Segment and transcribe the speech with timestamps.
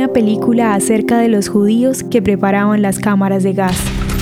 [0.00, 3.76] una película acerca de los judíos que preparaban las cámaras de gas.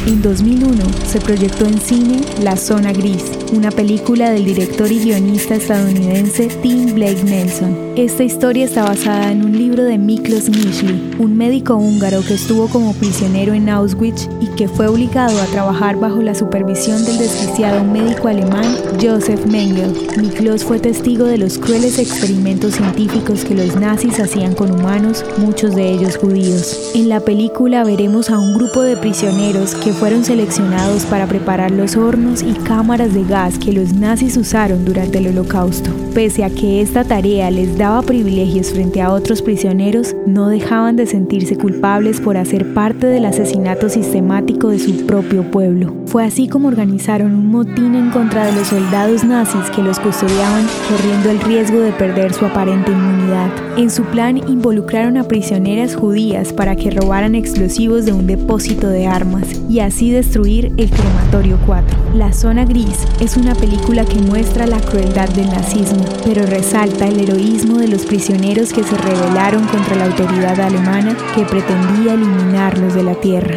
[0.08, 0.74] En 2001
[1.06, 6.94] se proyectó en cine La Zona Gris, una película del director y guionista estadounidense Tim
[6.94, 7.88] Blake Nelson.
[7.96, 12.68] Esta historia está basada en un libro de Miklos Nishli, un médico húngaro que estuvo
[12.68, 17.82] como prisionero en Auschwitz y que fue obligado a trabajar bajo la supervisión del desquiciado
[17.84, 19.94] médico alemán Joseph Mengele.
[20.16, 25.74] Miklos fue testigo de los crueles experimentos científicos que los nazis hacían con humanos, muchos
[25.74, 26.92] de ellos judíos.
[26.94, 31.96] En la película veremos a un grupo de prisioneros que fueron seleccionados para preparar los
[31.96, 35.90] hornos y cámaras de que los nazis usaron durante el holocausto.
[36.12, 41.06] Pese a que esta tarea les daba privilegios frente a otros prisioneros, no dejaban de
[41.06, 45.94] sentirse culpables por hacer parte del asesinato sistemático de su propio pueblo.
[46.08, 50.66] Fue así como organizaron un motín en contra de los soldados nazis que los custodiaban,
[50.88, 53.50] corriendo el riesgo de perder su aparente inmunidad.
[53.76, 59.06] En su plan involucraron a prisioneras judías para que robaran explosivos de un depósito de
[59.06, 62.14] armas y así destruir el crematorio 4.
[62.14, 67.20] La zona gris es una película que muestra la crueldad del nazismo, pero resalta el
[67.20, 73.02] heroísmo de los prisioneros que se rebelaron contra la autoridad alemana que pretendía eliminarlos de
[73.02, 73.56] la tierra.